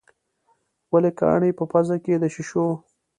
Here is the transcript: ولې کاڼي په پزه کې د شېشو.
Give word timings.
ولې 0.91 1.11
کاڼي 1.19 1.51
په 1.59 1.63
پزه 1.71 1.95
کې 2.03 2.13
د 2.21 2.23
شېشو. 2.33 2.67